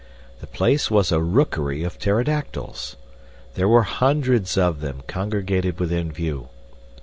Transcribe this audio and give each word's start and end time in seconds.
The 0.39 0.47
place 0.47 0.89
was 0.89 1.11
a 1.11 1.21
rookery 1.21 1.83
of 1.83 1.99
pterodactyls. 1.99 2.95
There 3.53 3.67
were 3.67 3.83
hundreds 3.83 4.57
of 4.57 4.81
them 4.81 5.03
congregated 5.05 5.79
within 5.79 6.11
view. 6.11 6.49